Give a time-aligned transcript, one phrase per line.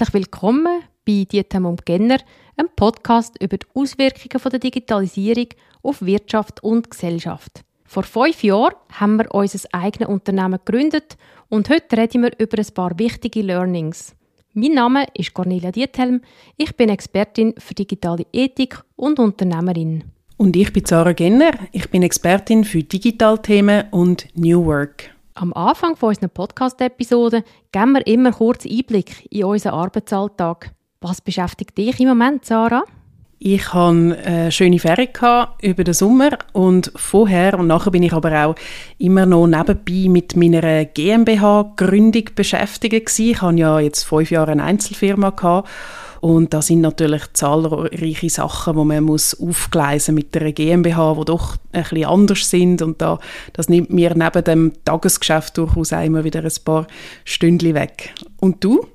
[0.00, 2.16] herzlich willkommen bei Dietem und Genner,
[2.56, 5.48] einem Podcast über die Auswirkungen der Digitalisierung
[5.82, 7.60] auf Wirtschaft und Gesellschaft.
[7.84, 11.18] Vor fünf Jahren haben wir unser eigenes Unternehmen gegründet
[11.50, 14.14] und heute reden wir über ein paar wichtige Learnings.
[14.54, 16.22] Mein Name ist Cornelia Diethelm,
[16.56, 20.04] ich bin Expertin für digitale Ethik und Unternehmerin.
[20.38, 25.10] Und ich bin Sarah Genner, ich bin Expertin für Digitalthemen und New Work.
[25.40, 30.72] Am Anfang unserer Podcast-Episoden geben wir immer kurz Einblick in unseren Arbeitsalltag.
[31.00, 32.84] Was beschäftigt dich im Moment, Sarah?
[33.38, 35.08] Ich hatte eine schöne Ferien
[35.62, 38.54] über den Sommer und vorher und nachher bin ich aber auch
[38.98, 43.18] immer noch nebenbei mit meiner GmbH-Gründung beschäftigt.
[43.18, 45.70] Ich hatte ja jetzt fünf Jahre eine Einzelfirma gehabt
[46.20, 51.56] und da sind natürlich zahlreiche Sachen, die man muss aufgleisen mit der GmbH, die doch
[51.72, 52.82] ein bisschen anders sind.
[52.82, 53.18] Und da,
[53.54, 56.86] das nimmt mir neben dem Tagesgeschäft durchaus auch immer wieder ein paar
[57.24, 58.12] Stündchen weg.
[58.38, 58.86] Und du?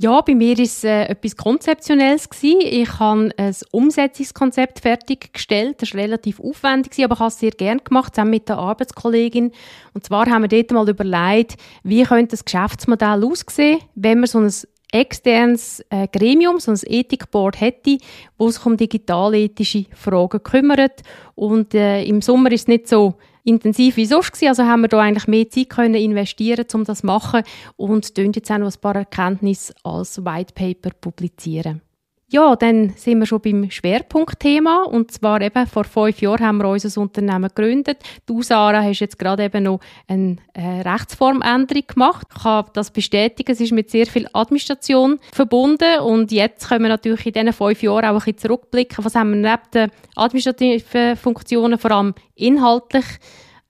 [0.00, 2.30] Ja, bei mir war es äh, etwas Konzeptionelles.
[2.30, 2.60] Gewesen.
[2.60, 5.82] Ich habe ein Umsetzungskonzept fertiggestellt.
[5.82, 9.50] Das war relativ aufwendig, aber ich habe es sehr gerne gemacht, zusammen mit der Arbeitskollegin.
[9.94, 14.38] Und zwar haben wir dort mal überlegt, wie könnte das Geschäftsmodell aussehen, wenn wir so
[14.38, 14.52] ein
[14.92, 17.98] externes äh, Gremium, so ein Ethikboard hätte,
[18.38, 21.02] wo sich um digitalethische Fragen kümmert.
[21.34, 24.48] Und äh, im Sommer ist es nicht so intensiv wie sonst gewesen.
[24.48, 27.42] Also haben wir da eigentlich mehr Zeit können investieren, um das zu machen
[27.76, 31.82] und jetzt auch noch ein paar Erkenntnisse als White Paper publizieren.
[32.30, 34.82] Ja, dann sind wir schon beim Schwerpunktthema.
[34.82, 38.02] Und zwar eben vor fünf Jahren haben wir unser Unternehmen gegründet.
[38.26, 42.26] Du, Sarah, hast jetzt gerade eben noch eine äh, Rechtsformänderung gemacht.
[42.36, 43.50] Ich kann das bestätigen.
[43.50, 46.00] Es ist mit sehr viel Administration verbunden.
[46.00, 49.06] Und jetzt können wir natürlich in diesen fünf Jahren auch ein bisschen zurückblicken.
[49.06, 53.06] Was haben wir neben den administrativen Funktionen vor allem inhaltlich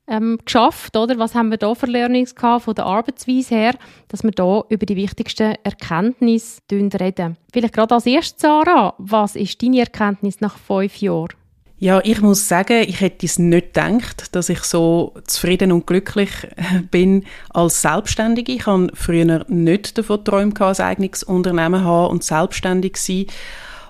[0.08, 1.18] ähm, geschafft, oder?
[1.18, 3.74] Was haben wir da für Learnings gehabt von der Arbeitsweise her,
[4.08, 7.36] dass wir da über die wichtigsten Erkenntnisse reden.
[7.52, 11.34] Vielleicht gerade als erstes, Sarah, was ist deine Erkenntnis nach fünf Jahren?
[11.80, 16.30] Ja, ich muss sagen, ich hätte es nicht gedacht, dass ich so zufrieden und glücklich
[16.90, 18.50] bin als Selbstständige.
[18.52, 23.26] Ich habe früher nicht davon geträumt, ein eigenes Unternehmen haben und selbstständig sein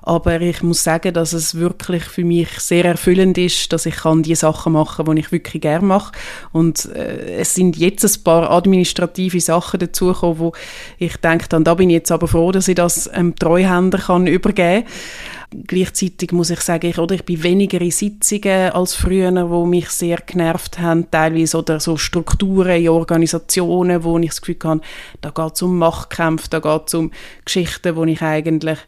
[0.09, 4.23] aber ich muss sagen, dass es wirklich für mich sehr erfüllend ist, dass ich kann
[4.23, 6.13] die Sachen machen, die ich wirklich gerne mache.
[6.51, 10.53] Und äh, es sind jetzt ein paar administrative Sachen dazugekommen, wo
[10.97, 14.27] ich denke, dann, da bin ich jetzt aber froh, dass ich das einem Treuhänder kann
[14.27, 15.67] übergeben kann.
[15.67, 19.89] Gleichzeitig muss ich sagen, ich, oder ich bin weniger in Sitzungen als früher, wo mich
[19.89, 24.81] sehr genervt haben, teilweise oder so Strukturen in Organisationen, wo ich das Gefühl habe,
[25.23, 27.13] da geht es um Machtkämpfe, da geht es um
[27.47, 28.79] Geschichten, wo ich eigentlich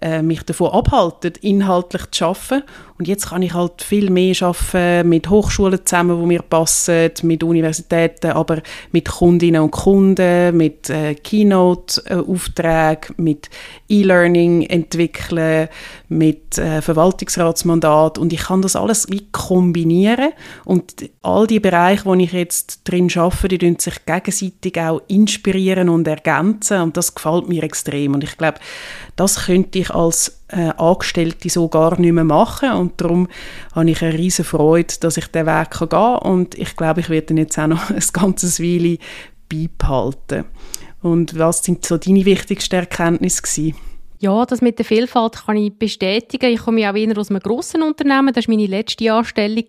[0.00, 2.64] äh, mich davon abhalten, inhaltlich zu arbeiten.
[2.96, 7.42] Und jetzt kann ich halt viel mehr arbeiten mit Hochschulen zusammen, wo mir passen, mit
[7.42, 8.62] Universitäten, aber
[8.92, 13.50] mit Kundinnen und Kunden, mit äh, Keynote-Aufträgen, mit
[13.88, 15.68] E-Learning entwickeln,
[16.08, 18.16] mit äh, Verwaltungsratsmandat.
[18.16, 20.30] Und ich kann das alles kombinieren.
[20.64, 26.06] Und all die Bereiche, wo ich jetzt drin arbeite, die sich gegenseitig auch inspirieren und
[26.06, 26.80] ergänzen.
[26.80, 28.14] Und das gefällt mir extrem.
[28.14, 28.58] Und ich glaube,
[29.16, 33.28] das könnte ich als äh, Angestellte so gar nicht mehr machen und darum
[33.74, 37.10] habe ich eine riesige Freude, dass ich den Weg gehen kann und ich glaube, ich
[37.10, 38.98] werde ihn jetzt auch noch ein ganzes Weile
[39.48, 40.44] beibehalten.
[41.02, 43.74] Und was sind so deine wichtigsten Erkenntnisse gewesen?
[44.24, 46.50] Ja, das mit der Vielfalt kann ich bestätigen.
[46.50, 48.32] Ich komme ja auch eher aus einem grossen Unternehmen.
[48.32, 49.66] Das war meine letzte Anstellung.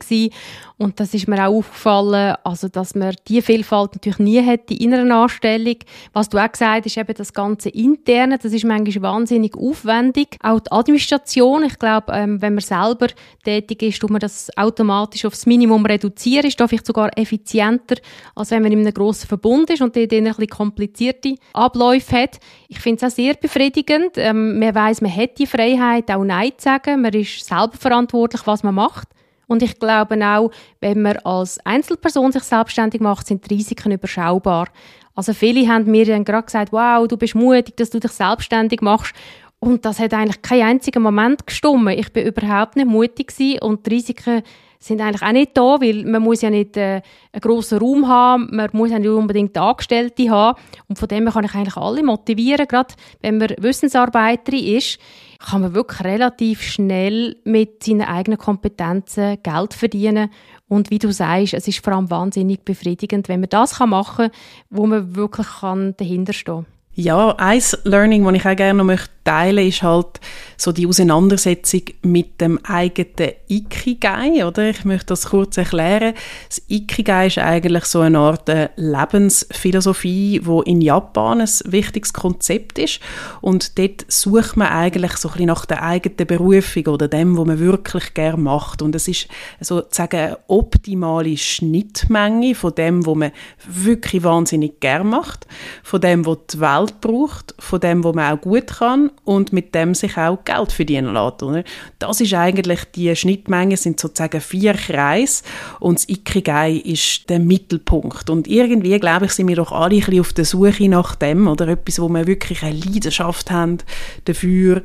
[0.78, 4.94] Und das ist mir auch aufgefallen, also, dass man diese Vielfalt natürlich nie hätte in
[4.94, 5.76] einer Anstellung.
[6.14, 10.38] Was du auch gesagt hast, eben das ganze Interne, das ist manchmal wahnsinnig aufwendig.
[10.42, 13.08] Auch die Administration, ich glaube, ähm, wenn man selber
[13.44, 17.96] tätig ist, tut man das automatisch aufs Minimum reduzieren, ist da sogar effizienter,
[18.36, 22.40] als wenn man in einem grossen Verbund ist und dort ein bisschen komplizierte Abläufe hat.
[22.68, 24.12] Ich finde es auch sehr befriedigend.
[24.18, 27.02] Ähm, man weiß, man hat die Freiheit, auch Nein zu sagen.
[27.02, 29.08] Man ist selber verantwortlich, was man macht.
[29.48, 34.68] Und ich glaube auch, wenn man als Einzelperson sich selbstständig macht, sind die Risiken überschaubar.
[35.14, 38.82] Also viele haben mir dann gerade gesagt, wow, du bist mutig, dass du dich selbstständig
[38.82, 39.16] machst.
[39.60, 41.98] Und das hat eigentlich keinen einzigen Moment gestummen.
[41.98, 44.44] Ich bin überhaupt nicht mutig gewesen und die Risiken
[44.80, 47.02] sind eigentlich auch nicht da, weil man muss ja nicht äh,
[47.32, 50.60] einen grossen Raum haben, man muss ja nicht unbedingt Angestellte haben.
[50.88, 55.00] Und von dem kann ich eigentlich alle motivieren, gerade wenn man Wissensarbeiterin ist,
[55.40, 60.30] kann man wirklich relativ schnell mit seinen eigenen Kompetenzen Geld verdienen.
[60.68, 64.32] Und wie du sagst, es ist vor allem wahnsinnig befriedigend, wenn man das machen kann,
[64.70, 69.10] wo man wirklich kann dahinter stehen ja, ein Learning, das ich auch gerne noch möchte
[69.26, 70.22] teile, ist halt
[70.58, 74.70] so die Auseinandersetzung mit dem eigenen Ikigai, oder?
[74.70, 76.14] Ich möchte das kurz erklären.
[76.48, 82.80] Das Ikigai ist eigentlich so eine Art äh, Lebensphilosophie, wo in Japan ein wichtiges Konzept
[82.80, 83.00] ist
[83.42, 87.46] und dort sucht man eigentlich so ein bisschen nach der eigenen Berufung oder dem, was
[87.46, 89.28] man wirklich gerne macht und es ist
[89.60, 93.32] sozusagen eine optimale Schnittmenge von dem, was man
[93.68, 95.48] wirklich wahnsinnig gerne macht,
[95.84, 99.74] von dem, was die Welt braucht, von dem, was man auch gut kann und mit
[99.74, 101.44] dem sich auch Geld verdienen lässt.
[101.44, 101.64] Oder?
[102.00, 105.44] Das ist eigentlich, die Schnittmenge sind sozusagen vier Kreise
[105.80, 108.30] und das Ikigai ist der Mittelpunkt.
[108.30, 111.48] Und irgendwie, glaube ich, sind wir doch alle ein bisschen auf der Suche nach dem,
[111.48, 113.78] oder etwas, wo wir wirklich eine Leidenschaft haben
[114.26, 114.82] dafür,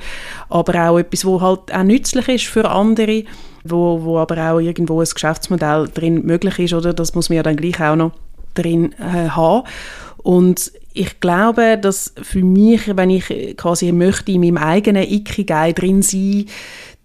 [0.48, 3.24] aber auch etwas, wo halt auch nützlich ist für andere,
[3.64, 6.92] wo, wo aber auch irgendwo ein Geschäftsmodell drin möglich ist, oder?
[6.92, 8.12] Das muss man ja dann gleich auch noch
[8.54, 9.66] drin äh, haben.
[10.22, 16.02] Und ich glaube, dass für mich, wenn ich quasi möchte in meinem eigenen Ikigai drin
[16.02, 16.46] sein,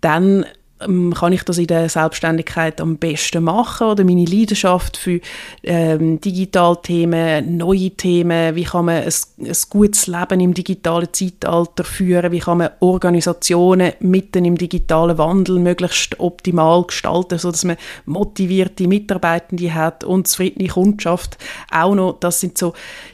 [0.01, 0.45] dann
[0.85, 5.19] ähm, kann ich das in der Selbstständigkeit am besten machen oder meine Leidenschaft für
[5.63, 12.31] ähm, Digitalthemen, neue Themen, wie kann man ein, ein, gutes Leben im digitalen Zeitalter führen,
[12.31, 18.87] wie kann man Organisationen mitten im digitalen Wandel möglichst optimal gestalten, so dass man motivierte
[18.87, 21.37] Mitarbeitende hat und zufriedene Kundschaft
[21.71, 22.73] auch noch, das sind so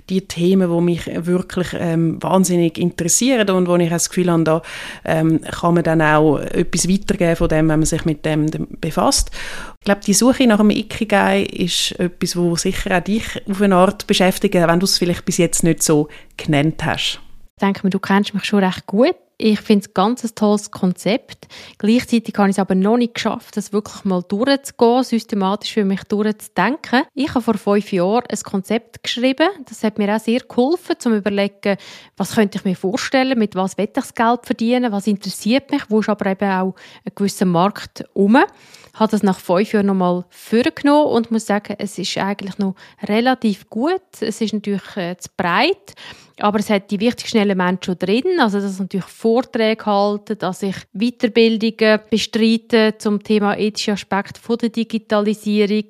[0.09, 4.62] die Themen, die mich wirklich ähm, wahnsinnig interessieren und wo ich das Gefühl habe, da
[5.06, 8.48] ähm, kann man dann auch etwas weitergeben von dem, wenn man sich mit dem
[8.80, 9.31] befasst.
[9.80, 13.75] Ich glaube, die Suche nach einem Ikigai ist etwas, wo sicher auch dich auf eine
[13.75, 17.19] Art beschäftigt, wenn du es vielleicht bis jetzt nicht so genannt hast.
[17.58, 19.16] Ich denke mir, du kennst mich schon recht gut.
[19.44, 21.48] Ich finde es ganz ein tolles Konzept.
[21.80, 26.04] Gleichzeitig habe ich es aber noch nicht geschafft, das wirklich mal durchzugehen, systematisch für mich
[26.04, 27.06] durchzudenken.
[27.16, 29.50] Ich habe vor fünf Jahren ein Konzept geschrieben.
[29.68, 31.78] Das hat mir auch sehr geholfen, zum überlegen,
[32.18, 35.90] was könnte ich mir vorstellen, mit was will ich das Geld verdienen, was interessiert mich,
[35.90, 38.38] wo ist aber eben auch ein gewisser Markt um
[38.94, 43.70] habe das nach fünf Jahren nochmal vorgenommen und muss sagen, es ist eigentlich noch relativ
[43.70, 44.02] gut.
[44.20, 45.94] Es ist natürlich äh, zu breit,
[46.40, 48.40] aber es hat die wichtigsten Elemente schon drin.
[48.40, 54.57] Also, dass ich natürlich Vorträge halte, dass ich Weiterbildungen bestreite zum Thema ethische Aspekte von
[54.57, 55.86] der Digitalisierung,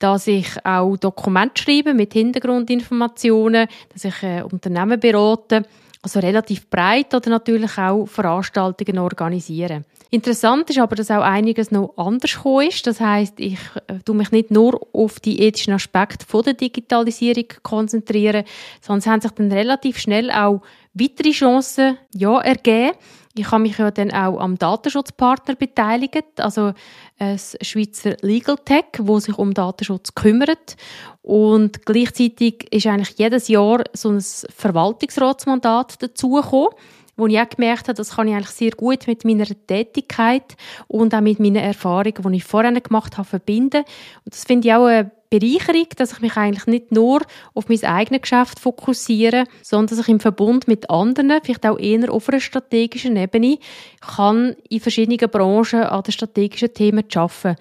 [0.00, 5.66] dass ich auch Dokumente schreibe mit Hintergrundinformationen, dass ich äh, Unternehmen berate.
[6.02, 9.84] Also relativ breit oder natürlich auch Veranstaltungen organisieren.
[10.12, 12.84] Interessant ist aber, dass auch einiges noch anders gekommen ist.
[12.88, 18.44] Das heißt, ich äh, tu mich nicht nur auf die ethischen Aspekte der Digitalisierung konzentrieren,
[18.80, 20.62] sondern es haben sich dann relativ schnell auch
[20.94, 22.96] weitere Chancen ja, ergeben.
[23.36, 26.72] Ich habe mich ja dann auch am Datenschutzpartner beteiligt, also
[27.18, 30.76] ein Schweizer Legal Tech, wo sich um Datenschutz kümmert.
[31.22, 36.70] Und gleichzeitig ist eigentlich jedes Jahr so ein Verwaltungsratsmandat dazugekommen
[37.20, 40.56] wo ich auch gemerkt habe, das kann ich eigentlich sehr gut mit meiner Tätigkeit
[40.88, 43.84] und auch mit meinen Erfahrungen, die ich vorher gemacht habe, verbinden.
[44.24, 47.20] Und das finde ich auch eine Bereicherung, dass ich mich eigentlich nicht nur
[47.54, 52.12] auf mein eigenes Geschäft fokussiere, sondern dass ich im Verbund mit anderen, vielleicht auch eher
[52.12, 53.58] auf einer strategischen Ebene,
[54.00, 57.56] kann in verschiedenen Branchen an den strategischen Themen arbeiten.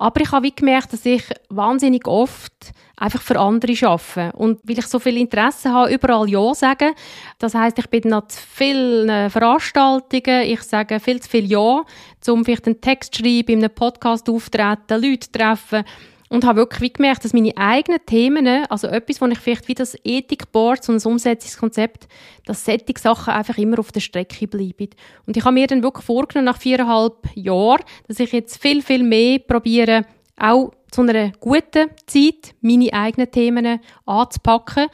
[0.00, 2.54] Aber ich habe wie gemerkt, dass ich wahnsinnig oft
[2.96, 4.34] einfach für andere arbeite.
[4.34, 6.94] Und weil ich so viel Interesse habe, überall Ja sagen.
[7.38, 11.82] Das heißt, ich bin noch zu vielen Veranstaltungen, ich sage viel zu viel Ja,
[12.28, 15.84] um vielleicht einen Text zu schreiben, in einem Podcast auftreten, Leute treffen
[16.30, 19.96] und habe wirklich gemerkt, dass meine eigenen Themen, also etwas, wo ich vielleicht wie das
[20.04, 22.06] Ethikboard, so ein Umsetzungskonzept,
[22.46, 24.90] dass solche Sachen einfach immer auf der Strecke bleiben.
[25.26, 29.02] Und ich habe mir dann wirklich vorgenommen, nach viereinhalb Jahren, dass ich jetzt viel, viel
[29.02, 30.06] mehr probiere,
[30.36, 34.86] auch zu einer guten Zeit meine eigenen Themen anzupacken.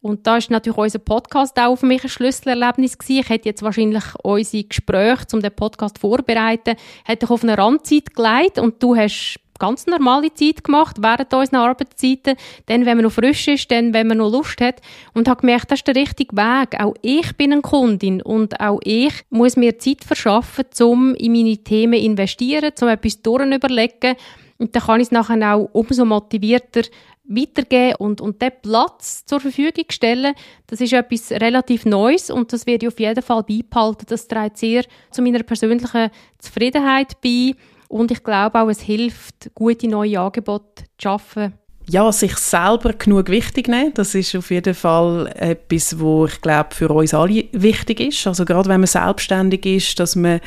[0.00, 3.20] Und da ist natürlich unser Podcast auch für mich ein Schlüsselerlebnis gewesen.
[3.20, 8.14] Ich hätte jetzt wahrscheinlich unsere Gespräche, um den Podcast vorzubereiten, hätte ich auf eine Randzeit
[8.14, 13.12] gelegt und du hast ganz normale Zeit gemacht, während unseren Arbeitszeiten, dann, wenn man noch
[13.12, 14.80] frisch ist, dann, wenn man noch Lust hat.
[15.14, 16.80] Und habe gemerkt, das ist der richtige Weg.
[16.80, 21.56] Auch ich bin eine Kundin und auch ich muss mir Zeit verschaffen, um in meine
[21.58, 24.16] Themen zu investieren, um etwas überlegen
[24.62, 26.82] und dann kann ich es nachher auch umso motivierter
[27.24, 30.34] weitergeben und, und den Platz zur Verfügung stellen,
[30.68, 34.06] das ist etwas relativ Neues und das werde ich auf jeden Fall beibehalten.
[34.08, 37.54] Das trägt sehr zu meiner persönlichen Zufriedenheit bei
[37.92, 41.52] und ich glaube auch, es hilft, gute neue Angebote zu schaffen.
[41.88, 46.74] Ja, sich selber genug wichtig nehmen, das ist auf jeden Fall etwas, wo ich glaube
[46.74, 48.26] für uns alle wichtig ist.
[48.26, 50.40] Also gerade wenn man selbstständig ist, dass man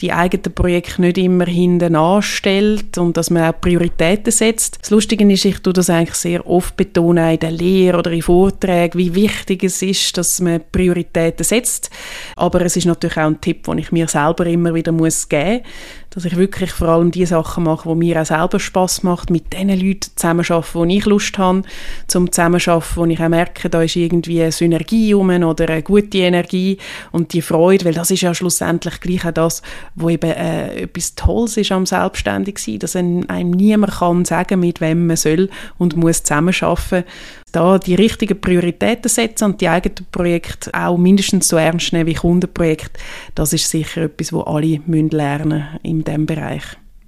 [0.00, 4.78] die eigenen Projekte nicht immer hinten anstellt und dass man auch Prioritäten setzt.
[4.80, 8.22] Das Lustige ist, ich tue das eigentlich sehr oft betonen in der Lehre oder in
[8.22, 11.90] Vorträgen, wie wichtig es ist, dass man Prioritäten setzt.
[12.36, 15.62] Aber es ist natürlich auch ein Tipp, den ich mir selber immer wieder muss geben
[15.62, 19.30] muss, dass ich wirklich vor allem die Sachen mache, die mir auch selber Spaß macht,
[19.30, 21.62] mit den Leuten zusammenarbeiten, wo ich Lust habe,
[22.06, 26.18] zum zusammenarbeiten, wo ich auch merke, da ist irgendwie eine Synergie rum oder eine gute
[26.18, 26.78] Energie
[27.10, 29.62] und die Freude, weil das ist ja schlussendlich gleich auch das,
[29.94, 35.06] wo eben äh, etwas Tolles ist am Selbstständigsein, dass einem, niemand kann sagen, mit wem
[35.06, 35.48] man soll
[35.78, 37.04] und muss zusammenarbeiten
[37.52, 42.14] da die richtigen Prioritäten setzen und die eigenen Projekte auch mindestens so ernst nehmen wie
[42.14, 42.98] Kundenprojekte,
[43.36, 46.64] das ist sicher etwas, wo alle müssen lernen in diesem Bereich.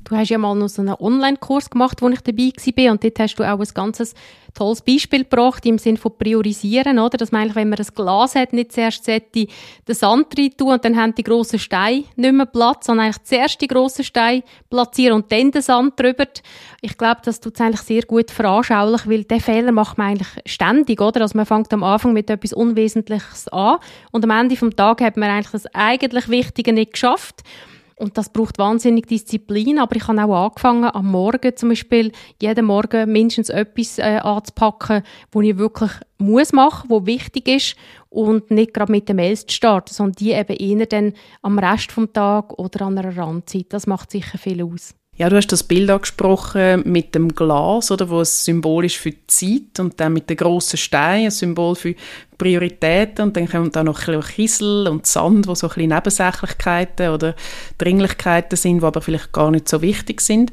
[0.09, 3.19] Du hast ja mal noch so einen Online-Kurs gemacht, wo ich dabei war und dort
[3.19, 4.15] hast du auch ein ganzes
[4.55, 7.19] tolles Beispiel gebracht im Sinne von priorisieren, oder?
[7.19, 9.49] Dass man eigentlich, wenn man ein Glas hat, nicht zuerst den
[9.89, 13.61] Sand rein tun und dann haben die grossen Steine nicht mehr Platz, sondern eigentlich zuerst
[13.61, 16.29] die grossen Steine platzieren und dann den Sand drüber.
[16.83, 20.29] Ich glaube, das tut es eigentlich sehr gut veranschaulich, weil den Fehler macht man eigentlich
[20.47, 21.23] ständig, oder?
[21.23, 23.79] Also man fängt am Anfang mit etwas Unwesentliches an
[24.13, 27.43] und am Ende vom Tag hat man eigentlich das eigentlich Wichtige nicht geschafft.
[27.99, 32.67] Und das braucht wahnsinnig Disziplin, aber ich habe auch angefangen, am Morgen zum Beispiel jeden
[32.67, 37.76] Morgen mindestens etwas äh, anzupacken, wo ich wirklich muss machen, wo wichtig ist
[38.11, 41.91] und nicht gerade mit den Mails zu starten, sondern die eben eher dann am Rest
[41.91, 43.67] vom Tag oder an einer Randzeit.
[43.71, 44.95] Das macht sicher viel aus.
[45.18, 49.26] Ja, du hast das Bild angesprochen mit dem Glas, oder, wo es symbolisch für die
[49.26, 51.94] Zeit und dann mit den grossen Steinen, ein Symbol für
[52.37, 57.08] Prioritäten und dann kommt da noch ein Kiesel und Sand, wo so ein bisschen Nebensächlichkeiten
[57.08, 57.35] oder
[57.78, 60.52] Dringlichkeiten sind, die aber vielleicht gar nicht so wichtig sind.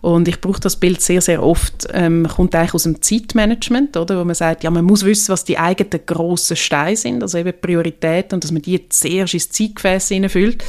[0.00, 4.18] Und ich brauche das Bild sehr, sehr oft, ähm, kommt eigentlich aus dem Zeitmanagement, oder,
[4.18, 7.52] wo man sagt, ja, man muss wissen, was die eigenen grossen Steine sind, also eben
[7.60, 10.64] Prioritäten und dass man die zuerst ins Zeitgefäß hineinfüllt.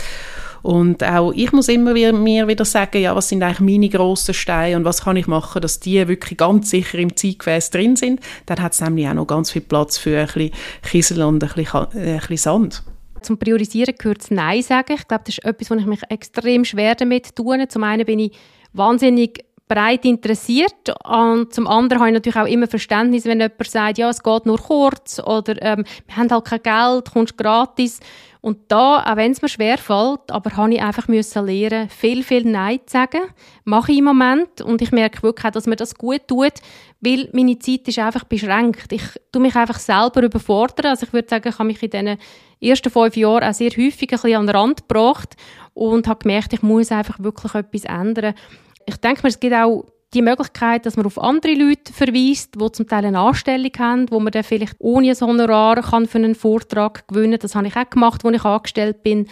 [0.61, 4.33] Und auch ich muss immer wieder, mir wieder sagen, ja, was sind eigentlich meine grossen
[4.33, 8.19] Steine und was kann ich machen, dass die wirklich ganz sicher im Zeitgefäß drin sind.
[8.45, 10.51] Dann hat es nämlich auch noch ganz viel Platz für ein bisschen
[10.83, 12.83] Kiesel und ein bisschen, äh, ein bisschen Sand.
[13.21, 14.95] Zum Priorisieren gehört das Nein sagen.
[14.97, 17.67] Ich glaube, das ist etwas, wo ich mich extrem schwer damit tue.
[17.67, 18.31] Zum einen bin ich
[18.73, 23.97] wahnsinnig breit interessiert und zum anderen habe ich natürlich auch immer Verständnis, wenn jemand sagt,
[23.99, 28.01] ja, es geht nur kurz oder ähm, wir haben halt kein Geld, kommst gratis.
[28.41, 32.23] Und da, auch wenn es mir schwer fällt, aber habe ich einfach müssen lernen, viel,
[32.23, 33.21] viel Nein zu sagen.
[33.65, 34.61] Mache ich im Moment.
[34.61, 36.53] Und ich merke wirklich auch, dass mir das gut tut,
[37.01, 38.91] weil meine Zeit ist einfach beschränkt.
[38.91, 40.87] Ich tue mich einfach selber überfordern.
[40.87, 42.17] Also ich würde sagen, ich habe mich in diesen
[42.59, 45.35] ersten fünf Jahren auch sehr häufig ein bisschen an den Rand gebracht
[45.75, 48.33] und habe gemerkt, ich muss einfach wirklich etwas ändern.
[48.87, 52.71] Ich denke mir, es gibt auch die Möglichkeit, dass man auf andere Leute verweist, die
[52.71, 56.35] zum Teil eine Anstellung haben, wo man dann vielleicht ohne ein Honorar kann für einen
[56.35, 57.39] Vortrag gewinnen kann.
[57.39, 59.27] Das habe ich auch gemacht, als ich angestellt bin.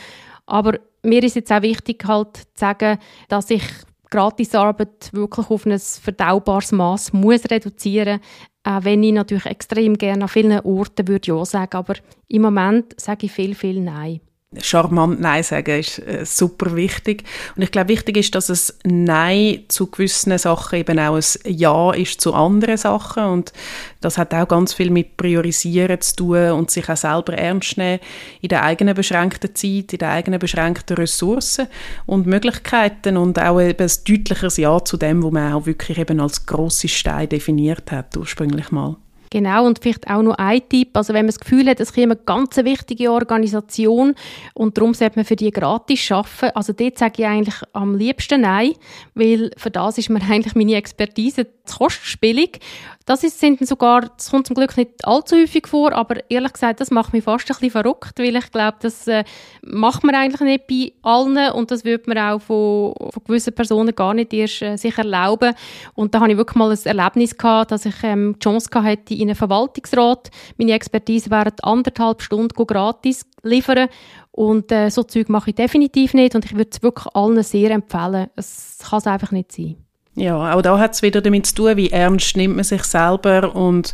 [0.46, 3.64] Aber mir ist jetzt auch wichtig, halt zu sagen, dass ich
[4.10, 8.20] Gratisarbeit wirklich auf ein verdaubares Maß muss reduzieren
[8.66, 11.96] muss, wenn ich natürlich extrem gerne an vielen Orten würde ja sagen, aber
[12.28, 14.22] im Moment sage ich viel, viel Nein
[14.58, 17.24] charmant Nein sagen ist äh, super wichtig.
[17.56, 21.92] Und ich glaube, wichtig ist, dass es Nein zu gewissen Sachen eben auch ein Ja
[21.92, 23.26] ist zu anderen Sachen.
[23.26, 23.54] Und
[24.02, 28.00] das hat auch ganz viel mit Priorisieren zu tun und sich auch selber ernst nehmen
[28.42, 31.68] in der eigenen beschränkten Zeit, in den eigenen beschränkten Ressourcen
[32.08, 36.20] und Möglichkeiten und auch eben ein deutlicheres Ja zu dem, was man auch wirklich eben
[36.20, 38.98] als grosse Stein definiert hat ursprünglich mal.
[39.32, 40.98] Genau, und vielleicht auch noch ein Tipp.
[40.98, 44.16] Also wenn man das Gefühl hat, es käme eine ganz wichtige Organisation
[44.54, 46.56] und darum sollte man für die gratis arbeiten.
[46.56, 48.74] Also dort sage ich eigentlich am liebsten Nein,
[49.14, 52.60] weil für das ist mir eigentlich meine Expertise zu kostspielig.
[53.06, 56.80] Das ist, sind sogar, das kommt zum Glück nicht allzu häufig vor, aber ehrlich gesagt,
[56.80, 59.24] das macht mich fast ein bisschen verrückt, weil ich glaube, das äh,
[59.64, 63.96] macht man eigentlich nicht bei allen und das würde man auch von, von gewissen Personen
[63.96, 65.56] gar nicht erst äh, sich erlauben.
[65.96, 69.14] Und da habe ich wirklich mal ein Erlebnis gehabt, dass ich ähm, die Chance hatte,
[69.20, 73.90] in einen Verwaltungsrat meine Expertise während anderthalb Stunden gratis liefern
[74.32, 77.72] und äh, so Zeug mache ich definitiv nicht und ich würde es wirklich allen sehr
[77.72, 78.28] empfehlen.
[78.36, 79.78] Es kann es einfach nicht sein.
[80.16, 83.56] Ja, auch da hat es wieder damit zu tun, wie ernst nimmt man sich selber
[83.56, 83.94] und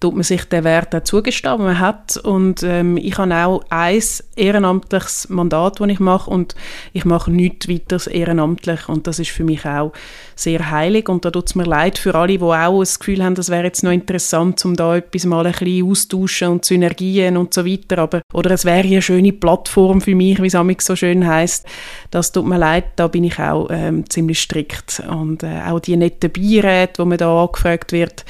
[0.00, 2.16] tut man sich den Wert auch zugestehen, den man hat.
[2.18, 4.02] Und ähm, ich habe auch ein
[4.36, 6.54] ehrenamtliches Mandat, das ich mache und
[6.92, 9.92] ich mache nichts weiteres ehrenamtlich und das ist für mich auch
[10.34, 13.34] sehr heilig und da tut es mir leid für alle, die auch das Gefühl haben,
[13.34, 17.54] das wäre jetzt noch interessant, um da etwas mal ein bisschen austauschen und Synergien und
[17.54, 21.26] so weiter, aber oder es wäre eine schöne Plattform für mich, wie es so schön
[21.26, 21.66] heißt.
[22.10, 25.96] Das tut mir leid, da bin ich auch ähm, ziemlich strikt und äh, auch die
[25.96, 28.26] netten Beiräte, wo man da angefragt wird,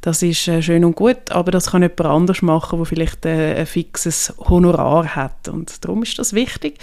[0.00, 3.56] das ist äh, schön und gut, aber das kann jemand anders machen, der vielleicht äh,
[3.56, 5.48] ein fixes Honorar hat.
[5.48, 6.78] Und darum ist das wichtig.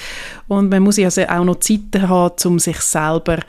[0.47, 3.39] Und man muss also auch noch Zeiten haben, um sich selber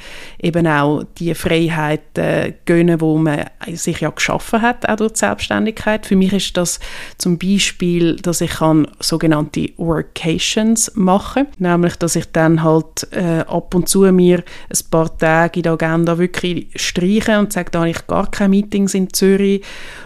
[0.40, 5.18] eben auch die Freiheit äh, gönnen, wo man sich ja geschaffen hat, auch durch die
[5.18, 6.06] Selbstständigkeit.
[6.06, 6.78] Für mich ist das
[7.18, 13.74] zum Beispiel, dass ich kann sogenannte Workations machen, nämlich, dass ich dann halt äh, ab
[13.74, 17.90] und zu mir ein paar Tage in der Agenda wirklich streiche und sage, da habe
[17.90, 19.55] ich gar keine Meetings in Zürich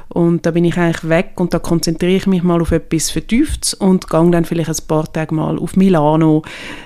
[0.09, 3.75] und da bin ich eigentlich weg und da konzentriere ich mich mal auf etwas Vertieftes
[3.75, 6.43] und gehe dann vielleicht ein paar Tage mal auf Milano,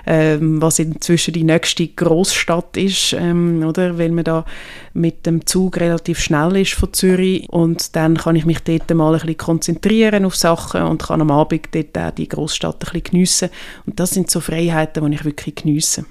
[0.06, 3.98] ähm, was inzwischen die nächste Großstadt ist, ähm, oder?
[3.98, 4.44] Weil man da
[4.92, 9.14] mit dem Zug relativ schnell ist von Zürich und dann kann ich mich dort mal
[9.14, 13.02] ein bisschen konzentrieren auf Sachen und kann am Abend dort auch die Großstadt ein bisschen
[13.04, 13.48] geniessen.
[13.86, 16.04] Und das sind so Freiheiten, die ich wirklich geniesse.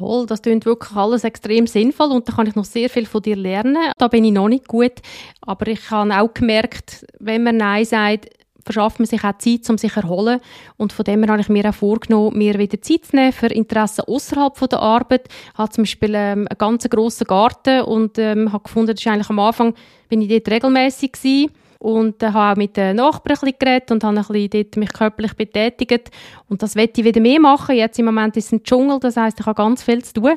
[0.00, 3.20] Toll, das klingt wirklich alles extrem sinnvoll und da kann ich noch sehr viel von
[3.20, 3.92] dir lernen.
[3.98, 4.94] Da bin ich noch nicht gut,
[5.42, 8.30] aber ich habe auch gemerkt, wenn man Nein sagt,
[8.64, 10.40] verschafft man sich auch Zeit, um sich zu erholen.
[10.78, 13.48] Und von dem her habe ich mir auch vorgenommen, mir wieder Zeit zu nehmen für
[13.48, 15.28] Interessen außerhalb der Arbeit.
[15.52, 19.06] Ich habe zum Beispiel ähm, einen ganz grossen Garten und ähm, habe gefunden, das ist
[19.06, 19.74] eigentlich am Anfang,
[20.08, 21.50] bin ich dort regelmäßig gewesen
[21.80, 24.76] und äh, habe auch mit den Nachbarn ein bisschen geredet und habe ein bisschen dort
[24.76, 26.10] mich körperlich betätigt
[26.48, 27.74] und das werde ich wieder mehr machen.
[27.74, 30.34] Jetzt im Moment ist es ein Dschungel, das heißt, ich habe ganz viel zu tun.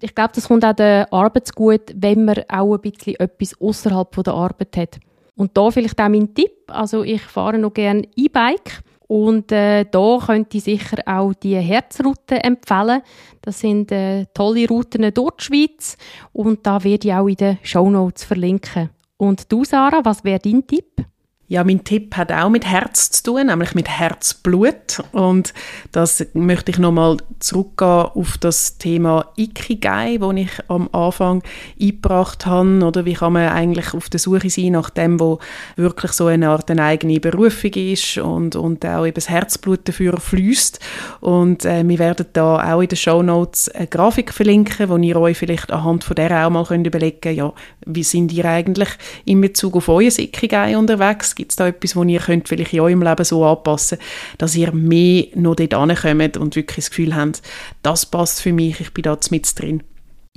[0.00, 4.22] Ich glaube, das kommt auch der Arbeit gut, wenn man auch ein bisschen etwas außerhalb
[4.22, 4.98] der Arbeit hat.
[5.34, 10.18] Und da vielleicht auch mein Tipp, also ich fahre noch gerne E-Bike und äh, da
[10.24, 13.00] könnte ich sicher auch die Herzroute empfehlen.
[13.40, 15.96] Das sind äh, tolle Routen durch die Schweiz
[16.32, 18.90] und da werde ich auch in den Show Notes verlinken.
[19.16, 21.04] Und du, Sarah, was wäre dein Tipp?
[21.46, 25.02] Ja, mein Tipp hat auch mit Herz zu tun, nämlich mit Herzblut.
[25.12, 25.52] Und
[25.92, 31.42] das möchte ich nochmal zurückgehen auf das Thema Ikigai, das ich am Anfang
[31.78, 32.82] eingebracht habe.
[32.82, 35.38] Oder wie kann man eigentlich auf der Suche sein nach dem, wo
[35.76, 40.18] wirklich so eine Art eine eigene Berufung ist und, und auch eben das Herzblut dafür
[40.18, 40.80] fließt.
[41.20, 45.16] Und äh, wir werden da auch in den Show Notes eine Grafik verlinken, wo ihr
[45.16, 47.52] euch vielleicht anhand von der auch mal könnt überlegen ja,
[47.84, 48.88] wie sind ihr eigentlich
[49.26, 51.33] in Bezug auf euer Ikigai unterwegs?
[51.34, 53.98] Gibt es da etwas, wo ihr könnt vielleicht in eurem Leben so anpassen
[54.38, 57.42] dass ihr mehr noch dort ankommt und wirklich das Gefühl habt,
[57.82, 59.82] das passt für mich, ich bin da mit drin?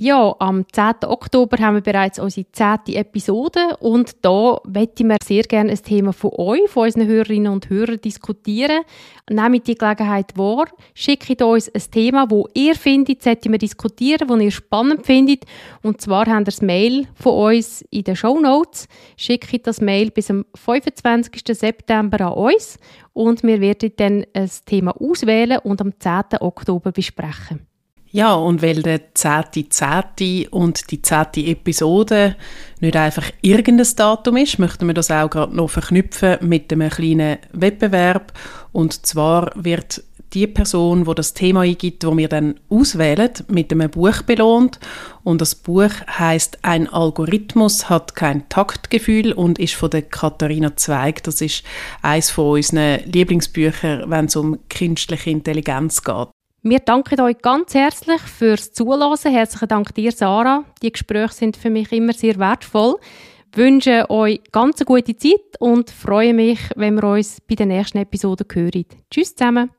[0.00, 1.08] Ja, am 10.
[1.08, 2.94] Oktober haben wir bereits unsere 10.
[2.94, 7.68] Episode und da möchten wir sehr gerne ein Thema von euch, von unseren Hörerinnen und
[7.68, 8.84] Hörern diskutieren.
[9.28, 14.40] Nehmt die Gelegenheit wahr, schickt uns ein Thema, wo ihr findet, sollten wir diskutieren, das
[14.40, 15.46] ihr spannend findet.
[15.82, 18.86] Und zwar habt ihr das Mail von uns in den Show Notes.
[19.16, 21.42] Schickt das Mail bis am 25.
[21.58, 22.78] September an uns
[23.14, 26.38] und wir werden dann ein Thema auswählen und am 10.
[26.38, 27.66] Oktober besprechen.
[28.10, 32.36] Ja, und weil der zehnte zehnte und die zehnte Episode
[32.80, 37.38] nicht einfach irgendein Datum ist, möchten wir das auch gerade noch verknüpfen mit einem kleinen
[37.52, 38.32] Wettbewerb.
[38.72, 43.90] Und zwar wird die Person, wo das Thema eingibt, wo wir dann auswählen, mit einem
[43.90, 44.78] Buch belohnt.
[45.22, 51.22] Und das Buch heißt Ein Algorithmus hat kein Taktgefühl und ist von der Katharina Zweig.
[51.24, 51.62] Das ist
[52.02, 56.28] eines von unseren Lieblingsbüchern, wenn es um künstliche Intelligenz geht.
[56.62, 59.16] Wir danken euch ganz herzlich fürs Zuhören.
[59.32, 60.64] Herzlichen Dank dir, Sarah.
[60.82, 62.96] Die Gespräche sind für mich immer sehr wertvoll.
[63.52, 67.66] Ich wünsche euch ganz eine gute Zeit und freue mich, wenn wir uns bei der
[67.66, 68.86] nächsten Episode hören.
[69.08, 69.70] Tschüss zusammen.